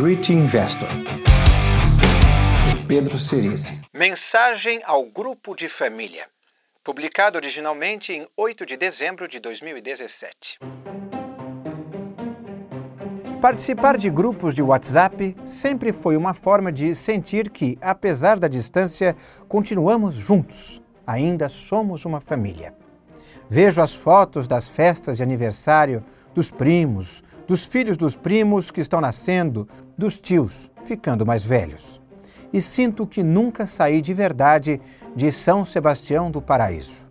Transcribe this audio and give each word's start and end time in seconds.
Grit 0.00 0.32
Investor. 0.32 0.86
Pedro 2.86 3.18
Cerise. 3.18 3.80
Mensagem 3.92 4.80
ao 4.84 5.04
grupo 5.06 5.56
de 5.56 5.68
família. 5.68 6.26
Publicado 6.84 7.36
originalmente 7.36 8.12
em 8.12 8.24
8 8.36 8.64
de 8.64 8.76
dezembro 8.76 9.26
de 9.26 9.40
2017. 9.40 10.60
Participar 13.42 13.96
de 13.96 14.08
grupos 14.08 14.54
de 14.54 14.62
WhatsApp 14.62 15.36
sempre 15.44 15.92
foi 15.92 16.16
uma 16.16 16.32
forma 16.32 16.70
de 16.70 16.94
sentir 16.94 17.50
que, 17.50 17.76
apesar 17.80 18.38
da 18.38 18.46
distância, 18.46 19.16
continuamos 19.48 20.14
juntos. 20.14 20.80
Ainda 21.04 21.48
somos 21.48 22.04
uma 22.04 22.20
família. 22.20 22.72
Vejo 23.50 23.82
as 23.82 23.96
fotos 23.96 24.46
das 24.46 24.68
festas 24.68 25.16
de 25.16 25.24
aniversário 25.24 26.04
dos 26.32 26.52
primos, 26.52 27.24
dos 27.48 27.64
filhos 27.64 27.96
dos 27.96 28.14
primos 28.14 28.70
que 28.70 28.80
estão 28.80 29.00
nascendo, 29.00 29.68
dos 29.96 30.20
tios 30.20 30.70
ficando 30.84 31.26
mais 31.26 31.42
velhos 31.42 31.98
e 32.52 32.60
sinto 32.60 33.06
que 33.06 33.22
nunca 33.22 33.66
saí 33.66 34.00
de 34.00 34.14
verdade 34.14 34.80
de 35.14 35.30
São 35.32 35.64
Sebastião 35.64 36.30
do 36.30 36.40
Paraíso. 36.40 37.08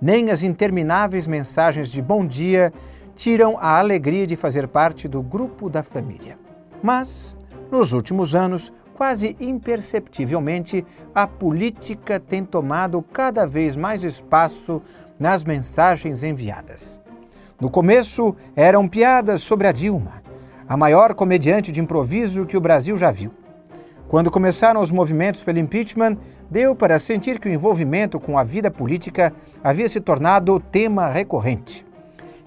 Nem 0.00 0.30
as 0.30 0.42
intermináveis 0.42 1.26
mensagens 1.26 1.88
de 1.90 2.00
bom 2.00 2.24
dia 2.24 2.72
tiram 3.14 3.58
a 3.58 3.78
alegria 3.78 4.26
de 4.26 4.36
fazer 4.36 4.68
parte 4.68 5.08
do 5.08 5.20
grupo 5.22 5.68
da 5.68 5.82
família. 5.82 6.38
Mas, 6.82 7.36
nos 7.70 7.92
últimos 7.92 8.34
anos, 8.34 8.72
quase 8.94 9.36
imperceptivelmente, 9.40 10.86
a 11.14 11.26
política 11.26 12.20
tem 12.20 12.44
tomado 12.44 13.02
cada 13.02 13.44
vez 13.44 13.76
mais 13.76 14.04
espaço 14.04 14.80
nas 15.18 15.42
mensagens 15.42 16.22
enviadas. 16.22 17.00
No 17.60 17.68
começo, 17.68 18.36
eram 18.54 18.86
piadas 18.86 19.42
sobre 19.42 19.66
a 19.66 19.72
Dilma, 19.72 20.22
a 20.68 20.76
maior 20.76 21.12
comediante 21.12 21.72
de 21.72 21.80
improviso 21.80 22.46
que 22.46 22.56
o 22.56 22.60
Brasil 22.60 22.96
já 22.96 23.10
viu. 23.10 23.32
Quando 24.06 24.30
começaram 24.30 24.80
os 24.80 24.92
movimentos 24.92 25.42
pelo 25.42 25.58
impeachment, 25.58 26.16
deu 26.48 26.76
para 26.76 27.00
sentir 27.00 27.40
que 27.40 27.48
o 27.48 27.52
envolvimento 27.52 28.20
com 28.20 28.38
a 28.38 28.44
vida 28.44 28.70
política 28.70 29.32
havia 29.62 29.88
se 29.88 30.00
tornado 30.00 30.60
tema 30.60 31.08
recorrente. 31.08 31.84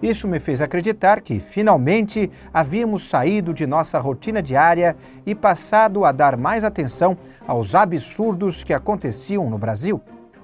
Isso 0.02 0.30
me 0.30 0.40
fez 0.40 0.62
acreditar 0.62 1.20
que, 1.20 1.42
finalmente, 1.42 2.32
havíamos 2.54 3.10
saído 3.10 3.54
de 3.54 3.68
nossa 3.68 4.00
rotina 4.00 4.42
diária 4.42 4.96
e 5.26 5.36
passado 5.36 6.06
a 6.06 6.14
dar 6.14 6.38
mais 6.38 6.64
atenção 6.64 7.18
aos 7.46 7.76
absurdos 7.76 8.64
que 8.64 8.74
aconteciam 8.74 9.50
no 9.50 9.58
Brasil. 9.58 10.02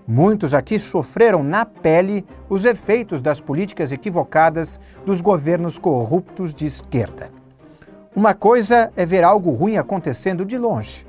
Muitos 0.08 0.54
aqui 0.54 0.80
sofreram 0.80 1.44
na 1.44 1.66
pele 1.66 2.26
os 2.48 2.64
efeitos 2.64 3.22
das 3.22 3.42
políticas 3.42 3.92
equivocadas 3.92 4.80
dos 5.06 5.20
governos 5.20 5.78
corruptos 5.78 6.54
de 6.54 6.66
esquerda. 6.66 7.30
Uma 8.16 8.34
coisa 8.34 8.90
é 8.96 9.06
ver 9.06 9.26
algo 9.26 9.52
ruim 9.52 9.76
acontecendo 9.76 10.46
de 10.46 10.58
longe. 10.58 11.06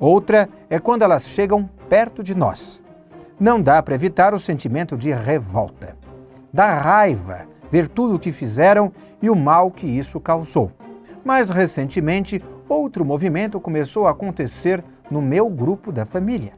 Outra 0.00 0.48
é 0.68 0.80
quando 0.80 1.02
elas 1.02 1.28
chegam 1.28 1.70
perto 1.88 2.20
de 2.20 2.34
nós. 2.34 2.82
Não 3.38 3.62
dá 3.62 3.80
para 3.80 3.94
evitar 3.94 4.34
o 4.34 4.40
sentimento 4.40 4.96
de 4.96 5.12
revolta. 5.12 5.96
Dá 6.52 6.74
raiva 6.74 7.46
ver 7.70 7.86
tudo 7.86 8.16
o 8.16 8.18
que 8.18 8.32
fizeram 8.32 8.92
e 9.22 9.30
o 9.30 9.36
mal 9.36 9.70
que 9.70 9.86
isso 9.86 10.18
causou. 10.18 10.72
Mais 11.24 11.48
recentemente, 11.48 12.42
outro 12.68 13.04
movimento 13.04 13.60
começou 13.60 14.08
a 14.08 14.10
acontecer 14.10 14.84
no 15.08 15.22
meu 15.22 15.48
grupo 15.48 15.92
da 15.92 16.04
família: 16.04 16.54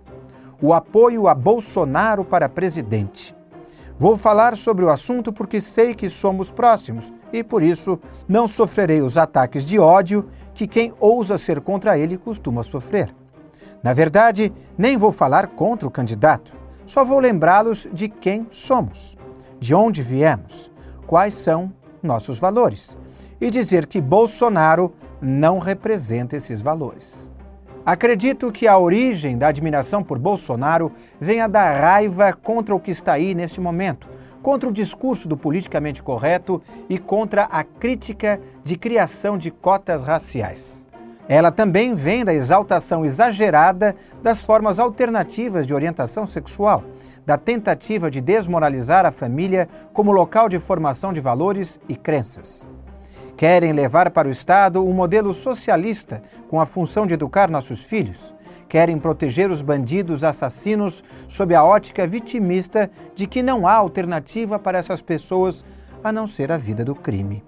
o 0.64 0.72
apoio 0.72 1.28
a 1.28 1.34
Bolsonaro 1.34 2.24
para 2.24 2.48
presidente. 2.48 3.36
Vou 3.98 4.16
falar 4.16 4.56
sobre 4.56 4.82
o 4.82 4.88
assunto 4.88 5.30
porque 5.30 5.60
sei 5.60 5.94
que 5.94 6.08
somos 6.08 6.50
próximos 6.50 7.12
e, 7.30 7.44
por 7.44 7.62
isso, 7.62 8.00
não 8.26 8.48
sofrerei 8.48 9.02
os 9.02 9.18
ataques 9.18 9.62
de 9.62 9.78
ódio 9.78 10.26
que 10.54 10.66
quem 10.66 10.94
ousa 10.98 11.36
ser 11.36 11.60
contra 11.60 11.98
ele 11.98 12.16
costuma 12.16 12.62
sofrer. 12.62 13.14
Na 13.82 13.92
verdade, 13.92 14.50
nem 14.78 14.96
vou 14.96 15.12
falar 15.12 15.48
contra 15.48 15.86
o 15.86 15.90
candidato, 15.90 16.56
só 16.86 17.04
vou 17.04 17.18
lembrá-los 17.18 17.86
de 17.92 18.08
quem 18.08 18.46
somos, 18.48 19.18
de 19.60 19.74
onde 19.74 20.02
viemos, 20.02 20.72
quais 21.06 21.34
são 21.34 21.70
nossos 22.02 22.38
valores 22.38 22.96
e 23.38 23.50
dizer 23.50 23.84
que 23.84 24.00
Bolsonaro 24.00 24.94
não 25.20 25.58
representa 25.58 26.38
esses 26.38 26.62
valores. 26.62 27.30
Acredito 27.86 28.50
que 28.50 28.66
a 28.66 28.78
origem 28.78 29.36
da 29.36 29.48
admiração 29.48 30.02
por 30.02 30.18
Bolsonaro 30.18 30.90
venha 31.20 31.46
da 31.46 31.70
raiva 31.70 32.32
contra 32.32 32.74
o 32.74 32.80
que 32.80 32.90
está 32.90 33.12
aí 33.12 33.34
neste 33.34 33.60
momento, 33.60 34.08
contra 34.42 34.70
o 34.70 34.72
discurso 34.72 35.28
do 35.28 35.36
politicamente 35.36 36.02
correto 36.02 36.62
e 36.88 36.98
contra 36.98 37.42
a 37.44 37.62
crítica 37.62 38.40
de 38.64 38.78
criação 38.78 39.36
de 39.36 39.50
cotas 39.50 40.02
raciais. 40.02 40.86
Ela 41.28 41.52
também 41.52 41.92
vem 41.92 42.24
da 42.24 42.32
exaltação 42.32 43.04
exagerada 43.04 43.94
das 44.22 44.40
formas 44.40 44.78
alternativas 44.78 45.66
de 45.66 45.74
orientação 45.74 46.24
sexual, 46.24 46.84
da 47.26 47.36
tentativa 47.36 48.10
de 48.10 48.22
desmoralizar 48.22 49.04
a 49.04 49.10
família 49.10 49.68
como 49.92 50.10
local 50.10 50.48
de 50.48 50.58
formação 50.58 51.12
de 51.12 51.20
valores 51.20 51.78
e 51.86 51.94
crenças. 51.94 52.66
Querem 53.36 53.72
levar 53.72 54.10
para 54.10 54.28
o 54.28 54.30
Estado 54.30 54.84
um 54.84 54.92
modelo 54.92 55.34
socialista 55.34 56.22
com 56.48 56.60
a 56.60 56.66
função 56.66 57.04
de 57.04 57.14
educar 57.14 57.50
nossos 57.50 57.82
filhos. 57.82 58.32
Querem 58.68 58.98
proteger 58.98 59.50
os 59.50 59.60
bandidos 59.60 60.22
assassinos 60.22 61.02
sob 61.28 61.54
a 61.54 61.64
ótica 61.64 62.06
vitimista 62.06 62.88
de 63.14 63.26
que 63.26 63.42
não 63.42 63.66
há 63.66 63.74
alternativa 63.74 64.58
para 64.58 64.78
essas 64.78 65.02
pessoas 65.02 65.64
a 66.02 66.12
não 66.12 66.26
ser 66.26 66.52
a 66.52 66.56
vida 66.56 66.84
do 66.84 66.94
crime. 66.94 67.42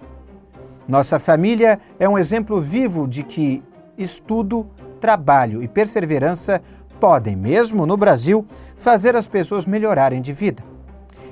Nossa 0.87 1.19
família 1.19 1.79
é 1.99 2.07
um 2.07 2.17
exemplo 2.17 2.59
vivo 2.61 3.07
de 3.07 3.23
que 3.23 3.63
estudo, 3.97 4.67
trabalho 4.99 5.63
e 5.63 5.67
perseverança 5.67 6.61
podem, 6.99 7.35
mesmo 7.35 7.85
no 7.85 7.95
Brasil, 7.95 8.45
fazer 8.75 9.15
as 9.15 9.27
pessoas 9.27 9.65
melhorarem 9.65 10.21
de 10.21 10.33
vida. 10.33 10.63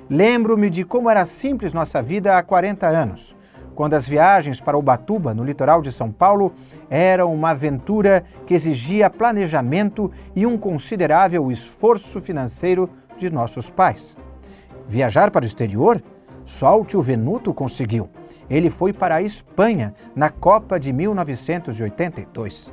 Lembro-me 0.09 0.69
de 0.69 0.83
como 0.83 1.09
era 1.09 1.25
simples 1.25 1.73
nossa 1.73 2.01
vida 2.01 2.37
há 2.37 2.43
40 2.43 2.87
anos 2.87 3.35
quando 3.75 3.93
as 3.93 4.07
viagens 4.07 4.61
para 4.61 4.77
Ubatuba, 4.77 5.33
no 5.33 5.43
litoral 5.43 5.81
de 5.81 5.91
São 5.91 6.09
Paulo, 6.11 6.53
eram 6.89 7.33
uma 7.33 7.51
aventura 7.51 8.23
que 8.47 8.53
exigia 8.53 9.09
planejamento 9.09 10.09
e 10.33 10.45
um 10.45 10.57
considerável 10.57 11.51
esforço 11.51 12.21
financeiro 12.21 12.89
de 13.17 13.29
nossos 13.29 13.69
pais. 13.69 14.15
Viajar 14.87 15.29
para 15.29 15.43
o 15.43 15.45
exterior? 15.45 16.01
Só 16.45 16.79
o 16.79 16.85
tio 16.85 17.01
Venuto 17.01 17.53
conseguiu. 17.53 18.09
Ele 18.49 18.69
foi 18.69 18.93
para 18.93 19.15
a 19.15 19.21
Espanha 19.21 19.93
na 20.15 20.29
Copa 20.29 20.79
de 20.79 20.93
1982. 20.93 22.71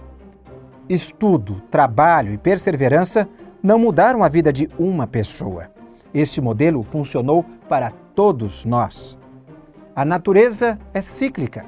Estudo, 0.88 1.62
trabalho 1.70 2.32
e 2.32 2.38
perseverança 2.38 3.28
não 3.62 3.78
mudaram 3.78 4.22
a 4.22 4.28
vida 4.28 4.52
de 4.52 4.68
uma 4.78 5.06
pessoa. 5.06 5.70
Este 6.12 6.40
modelo 6.40 6.82
funcionou 6.82 7.44
para 7.68 7.90
todos 8.14 8.66
nós. 8.66 9.18
A 9.94 10.06
natureza 10.06 10.78
é 10.94 11.02
cíclica. 11.02 11.66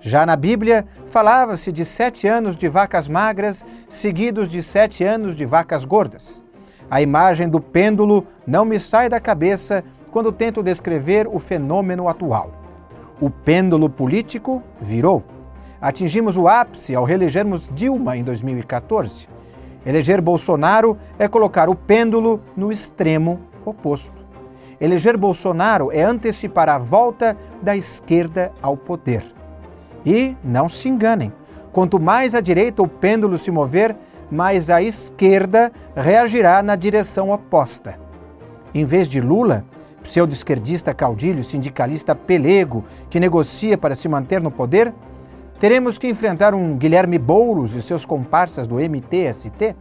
Já 0.00 0.24
na 0.24 0.36
Bíblia, 0.36 0.86
falava-se 1.04 1.70
de 1.70 1.84
sete 1.84 2.26
anos 2.26 2.56
de 2.56 2.66
vacas 2.66 3.08
magras, 3.08 3.62
seguidos 3.86 4.48
de 4.48 4.62
sete 4.62 5.04
anos 5.04 5.36
de 5.36 5.44
vacas 5.44 5.84
gordas. 5.84 6.42
A 6.90 7.02
imagem 7.02 7.46
do 7.46 7.60
pêndulo 7.60 8.26
não 8.46 8.64
me 8.64 8.80
sai 8.80 9.10
da 9.10 9.20
cabeça 9.20 9.84
quando 10.10 10.32
tento 10.32 10.62
descrever 10.62 11.28
o 11.28 11.38
fenômeno 11.38 12.08
atual. 12.08 12.52
O 13.20 13.28
pêndulo 13.28 13.90
político 13.90 14.62
virou. 14.80 15.22
Atingimos 15.78 16.38
o 16.38 16.48
ápice 16.48 16.94
ao 16.94 17.04
reelegermos 17.04 17.70
Dilma 17.74 18.16
em 18.16 18.24
2014. 18.24 19.28
Eleger 19.84 20.22
Bolsonaro 20.22 20.96
é 21.18 21.28
colocar 21.28 21.68
o 21.68 21.74
pêndulo 21.74 22.40
no 22.56 22.72
extremo 22.72 23.40
oposto. 23.62 24.27
Eleger 24.80 25.16
Bolsonaro 25.16 25.90
é 25.92 26.02
antecipar 26.02 26.68
a 26.68 26.78
volta 26.78 27.36
da 27.60 27.76
esquerda 27.76 28.52
ao 28.62 28.76
poder. 28.76 29.24
E 30.06 30.36
não 30.44 30.68
se 30.68 30.88
enganem, 30.88 31.32
quanto 31.72 31.98
mais 31.98 32.34
à 32.34 32.40
direita 32.40 32.82
o 32.82 32.88
pêndulo 32.88 33.36
se 33.36 33.50
mover, 33.50 33.96
mais 34.30 34.70
a 34.70 34.80
esquerda 34.82 35.72
reagirá 35.96 36.62
na 36.62 36.76
direção 36.76 37.30
oposta. 37.30 37.98
Em 38.74 38.84
vez 38.84 39.08
de 39.08 39.20
Lula, 39.20 39.64
pseudo-esquerdista 40.02 40.94
caudilho, 40.94 41.42
sindicalista 41.42 42.14
pelego 42.14 42.84
que 43.10 43.18
negocia 43.18 43.76
para 43.76 43.94
se 43.94 44.08
manter 44.08 44.40
no 44.40 44.50
poder, 44.50 44.94
teremos 45.58 45.98
que 45.98 46.06
enfrentar 46.06 46.54
um 46.54 46.76
Guilherme 46.76 47.18
Boulos 47.18 47.74
e 47.74 47.82
seus 47.82 48.04
comparsas 48.04 48.66
do 48.66 48.76
MTST? 48.76 49.74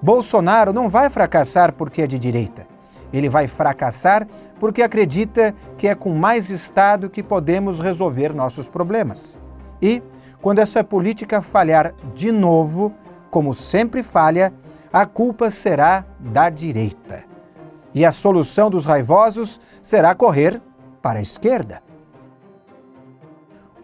Bolsonaro 0.00 0.72
não 0.72 0.88
vai 0.88 1.10
fracassar 1.10 1.72
porque 1.72 2.02
é 2.02 2.06
de 2.06 2.18
direita. 2.18 2.71
Ele 3.12 3.28
vai 3.28 3.46
fracassar 3.46 4.26
porque 4.58 4.82
acredita 4.82 5.54
que 5.76 5.86
é 5.86 5.94
com 5.94 6.14
mais 6.14 6.50
Estado 6.50 7.10
que 7.10 7.22
podemos 7.22 7.78
resolver 7.78 8.32
nossos 8.32 8.68
problemas. 8.68 9.38
E, 9.80 10.02
quando 10.40 10.60
essa 10.60 10.82
política 10.82 11.42
falhar 11.42 11.94
de 12.14 12.32
novo, 12.32 12.92
como 13.30 13.52
sempre 13.52 14.02
falha, 14.02 14.52
a 14.92 15.06
culpa 15.06 15.50
será 15.50 16.04
da 16.18 16.48
direita. 16.48 17.24
E 17.94 18.04
a 18.04 18.12
solução 18.12 18.70
dos 18.70 18.84
raivosos 18.84 19.60
será 19.82 20.14
correr 20.14 20.60
para 21.00 21.18
a 21.18 21.22
esquerda. 21.22 21.82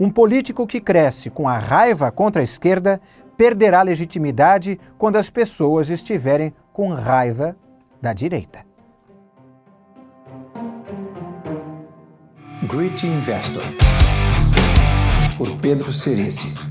Um 0.00 0.08
político 0.08 0.66
que 0.66 0.80
cresce 0.80 1.28
com 1.28 1.48
a 1.48 1.58
raiva 1.58 2.10
contra 2.10 2.40
a 2.40 2.44
esquerda 2.44 3.00
perderá 3.36 3.82
legitimidade 3.82 4.78
quando 4.96 5.16
as 5.16 5.28
pessoas 5.28 5.90
estiverem 5.90 6.54
com 6.72 6.92
raiva 6.92 7.56
da 8.00 8.12
direita. 8.12 8.67
Great 12.68 13.02
Investor, 13.02 13.62
por 15.38 15.56
Pedro 15.58 15.90
Cerici. 15.90 16.67